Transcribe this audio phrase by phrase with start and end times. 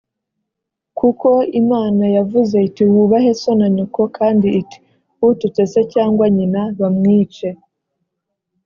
[0.99, 1.29] kuko
[1.61, 4.77] imana yavuze iti, wubahe so na nyoko, kandi iti,
[5.27, 7.49] ututse se cyangwa nyina bamwice